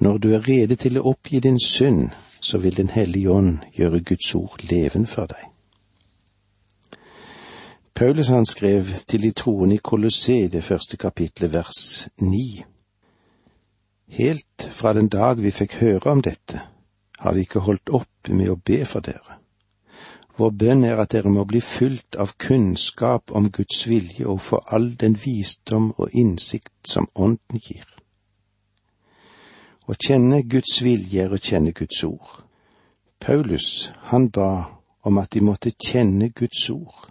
Når 0.03 0.17
du 0.17 0.33
er 0.33 0.47
rede 0.47 0.75
til 0.75 0.97
å 0.99 1.05
oppgi 1.13 1.39
din 1.39 1.59
synd, 1.63 2.09
så 2.41 2.57
vil 2.57 2.75
Den 2.77 2.89
hellige 2.89 3.31
ånd 3.31 3.59
gjøre 3.71 4.01
Guds 4.03 4.35
ord 4.35 4.63
leven 4.71 5.05
for 5.07 5.31
deg. 5.31 5.45
Paulus 7.95 8.27
han 8.27 8.45
skrev 8.45 8.91
til 9.07 9.23
de 9.23 9.31
troende 9.31 9.75
i 9.75 9.83
Kolosseum 9.83 10.49
det 10.51 10.63
første 10.63 10.97
kapitlet 10.97 11.53
vers 11.53 12.09
ni. 12.19 12.65
Helt 14.19 14.67
fra 14.71 14.93
den 14.93 15.07
dag 15.07 15.39
vi 15.39 15.55
fikk 15.55 15.77
høre 15.79 16.11
om 16.11 16.21
dette, 16.21 16.59
har 17.19 17.33
vi 17.33 17.47
ikke 17.47 17.63
holdt 17.63 17.95
opp 18.01 18.27
med 18.27 18.51
å 18.51 18.59
be 18.59 18.83
for 18.85 18.99
dere. 19.07 19.39
Vår 20.37 20.51
bønn 20.51 20.83
er 20.83 20.99
at 20.99 21.15
dere 21.15 21.31
må 21.31 21.47
bli 21.47 21.63
fylt 21.63 22.19
av 22.19 22.35
kunnskap 22.37 23.31
om 23.31 23.51
Guds 23.55 23.87
vilje 23.87 24.27
og 24.27 24.41
få 24.41 24.65
all 24.67 24.95
den 24.99 25.15
visdom 25.15 25.93
og 25.95 26.11
innsikt 26.11 26.75
som 26.91 27.07
Ånden 27.15 27.63
gir. 27.63 27.92
Å 29.83 29.95
kjenne 29.99 30.43
Guds 30.47 30.77
vilje 30.83 31.25
er 31.25 31.33
å 31.33 31.39
kjenne 31.41 31.73
Guds 31.75 32.03
ord. 32.07 32.43
Paulus, 33.19 33.91
han 34.11 34.29
ba 34.29 34.79
om 35.03 35.17
at 35.19 35.33
de 35.35 35.41
måtte 35.43 35.73
kjenne 35.75 36.29
Guds 36.29 36.69
ord. 36.69 37.09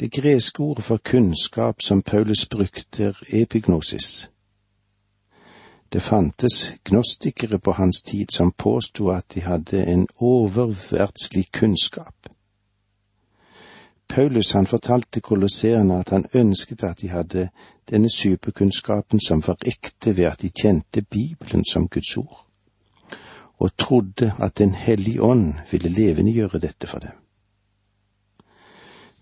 Det 0.00 0.10
greske 0.12 0.62
ordet 0.62 0.84
for 0.84 1.00
kunnskap 1.04 1.82
som 1.82 2.02
Paulus 2.02 2.46
brukte, 2.48 3.04
er 3.04 3.42
epignosis. 3.42 4.28
Det 5.92 6.02
fantes 6.02 6.74
gnostikere 6.84 7.58
på 7.58 7.72
hans 7.72 8.02
tid 8.02 8.28
som 8.32 8.52
påsto 8.52 9.08
at 9.10 9.24
de 9.34 9.40
hadde 9.40 9.84
en 9.84 10.06
oververdslig 10.20 11.50
kunnskap. 11.52 12.14
Paulus 14.08 14.52
han 14.52 14.66
fortalte 14.66 15.20
kolosserende 15.20 15.98
at 15.98 16.10
han 16.10 16.26
ønsket 16.34 16.84
at 16.84 17.00
de 17.00 17.08
hadde 17.08 17.48
denne 17.90 18.10
superkunnskapen 18.10 19.20
som 19.20 19.42
var 19.46 19.58
ekte 19.66 20.16
ved 20.16 20.24
at 20.24 20.42
de 20.42 20.50
kjente 20.50 21.02
Bibelen 21.02 21.64
som 21.64 21.88
Guds 21.88 22.16
ord, 22.16 22.46
og 23.58 23.76
trodde 23.76 24.32
at 24.38 24.58
Den 24.58 24.74
hellige 24.74 25.22
ånd 25.22 25.54
ville 25.70 25.88
levendegjøre 25.88 26.58
dette 26.58 26.86
for 26.86 26.98
dem. 26.98 27.16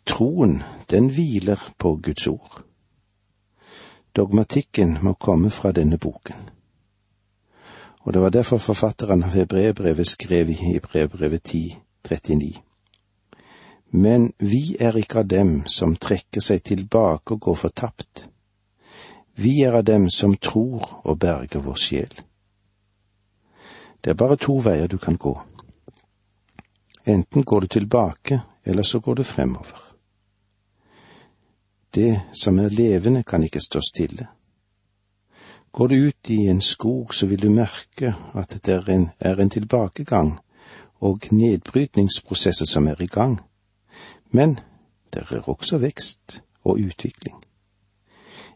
Troen, 0.07 0.62
den 0.90 1.11
hviler 1.11 1.74
på 1.78 1.96
Guds 2.02 2.26
ord. 2.26 2.64
Dogmatikken 4.16 4.98
må 5.02 5.12
komme 5.12 5.50
fra 5.50 5.72
denne 5.72 5.98
boken. 5.98 6.50
Og 8.00 8.12
det 8.12 8.22
var 8.22 8.31
derfor 8.31 8.59
forfatteren 8.59 9.22
av 9.22 9.35
Hebreerbrevet 9.37 10.07
skrev 10.07 10.50
i 10.50 10.52
Hebreerbrevet 10.52 11.54
10.39. 11.54 12.57
Men 13.90 14.33
vi 14.38 14.76
er 14.81 14.96
ikke 14.96 15.18
av 15.18 15.28
dem 15.28 15.52
som 15.66 15.96
trekker 15.96 16.40
seg 16.40 16.64
tilbake 16.64 17.35
og 17.35 17.40
går 17.40 17.54
fortapt. 17.54 18.28
Vi 19.40 19.62
er 19.62 19.72
av 19.72 19.85
dem 19.85 20.09
som 20.11 20.35
tror 20.37 20.83
og 21.07 21.18
berger 21.22 21.62
vår 21.62 21.77
sjel. 21.79 22.14
Det 24.01 24.11
er 24.11 24.18
bare 24.18 24.37
to 24.37 24.57
veier 24.59 24.90
du 24.90 24.98
kan 24.98 25.14
gå. 25.14 25.35
Enten 27.07 27.44
går 27.46 27.61
du 27.61 27.66
tilbake, 27.66 28.40
eller 28.64 28.83
så 28.83 28.98
går 29.01 29.14
du 29.14 29.24
fremover. 29.24 29.79
Det 31.94 32.20
som 32.33 32.59
er 32.59 32.74
levende, 32.74 33.22
kan 33.22 33.44
ikke 33.44 33.62
stå 33.62 33.81
stille. 33.81 34.27
Går 35.70 35.88
du 35.88 35.94
ut 35.94 36.31
i 36.31 36.46
en 36.51 36.61
skog, 36.61 37.14
så 37.14 37.27
vil 37.27 37.42
du 37.42 37.51
merke 37.51 38.16
at 38.35 38.59
det 38.64 38.74
er 38.74 38.90
en, 38.90 39.11
er 39.20 39.38
en 39.38 39.51
tilbakegang 39.51 40.38
og 41.01 41.31
nedbrytningsprosesser 41.31 42.66
som 42.66 42.88
er 42.88 43.03
i 43.03 43.07
gang. 43.07 43.38
Men 44.31 44.59
det 45.14 45.31
er 45.31 45.48
også 45.48 45.79
vekst 45.79 46.42
og 46.64 46.83
utvikling. 46.83 47.38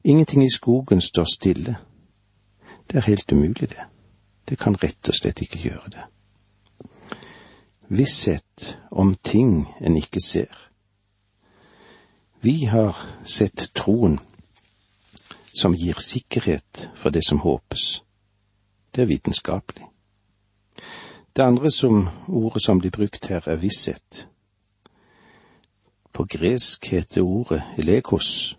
Ingenting 0.04 0.44
i 0.44 0.50
skogen 0.50 1.00
står 1.00 1.24
stille. 1.24 1.76
Det 2.90 2.96
er 2.96 3.06
helt 3.06 3.32
umulig, 3.32 3.70
det. 3.70 3.84
Det 4.48 4.58
kan 4.58 4.76
rett 4.82 5.08
og 5.08 5.14
slett 5.14 5.42
ikke 5.42 5.58
gjøre 5.58 5.94
det. 5.94 6.04
Visshet 7.88 8.78
om 8.90 9.14
ting 9.14 9.68
en 9.80 9.96
ikke 9.96 10.20
ser 10.20 10.72
vi 12.44 12.64
har 12.64 12.96
sett 13.24 13.70
troen 13.74 14.18
som 15.54 15.74
gir 15.78 15.94
sikkerhet 16.02 16.88
for 16.98 17.14
det 17.14 17.22
som 17.22 17.38
håpes. 17.38 18.02
Det 18.90 19.02
er 19.02 19.06
vitenskapelig. 19.06 19.86
Det 21.36 21.42
andre 21.42 21.70
som 21.70 22.08
ordet 22.26 22.64
som 22.64 22.80
blir 22.82 22.90
brukt 22.90 23.26
her, 23.30 23.46
er 23.46 23.62
visshet. 23.62 24.26
På 26.12 26.26
gresk 26.26 26.90
heter 26.90 27.22
ordet 27.22 27.62
elekos. 27.78 28.58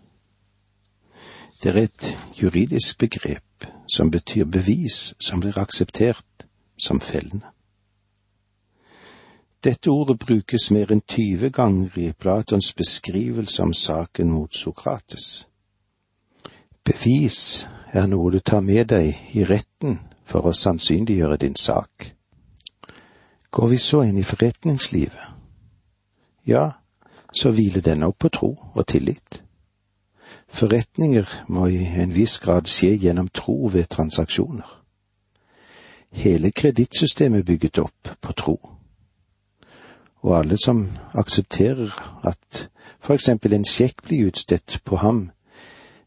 Det 1.62 1.70
er 1.70 1.82
et 1.82 2.18
juridisk 2.42 2.98
begrep 2.98 3.66
som 3.88 4.10
betyr 4.10 4.44
bevis 4.44 5.14
som 5.20 5.40
blir 5.40 5.58
akseptert 5.58 6.46
som 6.76 7.00
fellende. 7.00 7.46
Dette 9.64 9.90
ordet 9.90 10.18
brukes 10.18 10.70
mer 10.70 10.90
enn 10.92 11.00
tyve 11.08 11.48
ganger 11.50 11.94
i 11.96 12.10
Platons 12.12 12.74
beskrivelse 12.76 13.62
om 13.62 13.72
saken 13.72 14.30
mot 14.30 14.52
Sokrates. 14.54 15.46
Bevis 16.84 17.66
er 17.92 18.06
noe 18.06 18.32
du 18.32 18.40
tar 18.40 18.60
med 18.60 18.90
deg 18.92 19.14
i 19.32 19.44
retten 19.48 20.02
for 20.28 20.44
å 20.44 20.52
sannsynliggjøre 20.52 21.38
din 21.46 21.56
sak. 21.56 22.10
Går 23.50 23.68
vi 23.72 23.78
så 23.78 24.02
inn 24.04 24.18
i 24.20 24.26
forretningslivet? 24.26 25.32
Ja, 26.44 26.70
så 27.32 27.54
hviler 27.54 27.80
denne 27.80 28.10
opp 28.12 28.18
på 28.20 28.28
tro 28.28 28.50
og 28.74 28.86
tillit. 28.86 29.40
Forretninger 30.54 31.26
må 31.48 31.66
i 31.66 31.82
en 31.98 32.12
viss 32.14 32.38
grad 32.38 32.68
skje 32.70 32.92
gjennom 33.02 33.26
tro 33.34 33.56
ved 33.72 33.88
transaksjoner. 33.90 34.68
Hele 36.14 36.52
kredittsystemet 36.54 37.44
bygget 37.44 37.78
opp 37.82 38.12
på 38.22 38.32
tro. 38.38 38.54
Og 40.22 40.38
alle 40.38 40.58
som 40.64 40.86
aksepterer 41.12 41.90
at 42.22 42.68
for 43.00 43.18
eksempel 43.18 43.52
en 43.52 43.66
sjekk 43.66 44.06
blir 44.06 44.30
utstedt 44.30 44.78
på 44.86 45.02
ham 45.02 45.30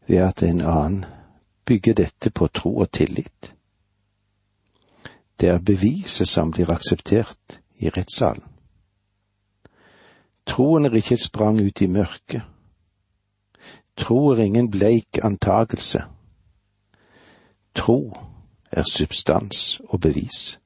ved 0.08 0.24
at 0.24 0.42
en 0.42 0.64
annen 0.64 1.04
bygger 1.68 2.00
dette 2.00 2.30
på 2.30 2.48
tro 2.48 2.78
og 2.78 2.90
tillit. 2.90 3.54
Det 5.40 5.48
er 5.48 5.58
beviset 5.58 6.28
som 6.28 6.50
blir 6.50 6.72
akseptert 6.72 7.60
i 7.76 7.92
rettssalen. 7.92 8.44
Troen 10.46 10.88
er 10.88 10.96
ikke 10.96 11.14
et 11.20 11.28
sprang 11.28 11.60
ut 11.60 11.82
i 11.84 11.86
mørket. 11.86 12.42
Tro 13.98 14.28
er 14.30 14.36
ingen 14.36 14.70
bleik 14.70 15.18
antagelse. 15.22 16.02
Tro 17.74 18.16
er 18.72 18.82
substans 18.82 19.80
og 19.88 20.00
bevis. 20.00 20.60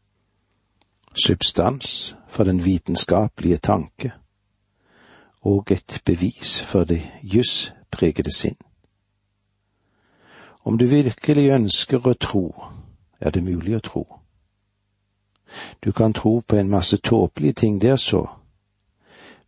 Substans 1.27 2.16
for 2.29 2.45
den 2.45 2.64
vitenskapelige 2.64 3.57
tanke, 3.57 4.12
og 5.40 5.66
et 5.71 6.03
bevis 6.05 6.62
for 6.62 6.85
det 6.85 7.03
jusspregede 7.23 8.37
sinn. 8.37 8.57
Om 10.64 10.79
du 10.79 10.87
virkelig 10.87 11.49
ønsker 11.51 12.07
å 12.07 12.14
tro, 12.14 12.45
er 13.21 13.31
det 13.31 13.42
mulig 13.45 13.77
å 13.77 13.81
tro. 13.81 14.05
Du 15.85 15.92
kan 15.92 16.12
tro 16.12 16.40
på 16.49 16.57
en 16.57 16.71
masse 16.71 16.97
tåpelige 16.97 17.53
ting 17.53 17.81
der 17.83 17.97
så, 17.97 18.27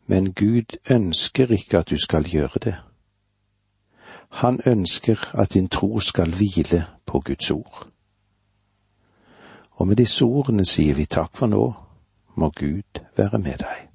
men 0.06 0.32
Gud 0.32 0.76
ønsker 0.90 1.52
ikke 1.52 1.78
at 1.78 1.90
du 1.90 1.96
skal 1.98 2.24
gjøre 2.24 2.60
det. 2.64 2.74
Han 4.34 4.60
ønsker 4.66 5.30
at 5.34 5.54
din 5.54 5.68
tro 5.68 6.00
skal 6.00 6.34
hvile 6.34 6.86
på 7.06 7.20
Guds 7.20 7.50
ord. 7.50 7.88
Og 9.70 9.88
med 9.88 9.96
disse 9.96 10.24
ordene 10.24 10.64
sier 10.66 10.94
vi 10.94 11.06
takk 11.06 11.36
for 11.36 11.46
nå, 11.50 11.64
må 12.34 12.50
Gud 12.50 13.02
være 13.16 13.38
med 13.38 13.62
deg. 13.62 13.93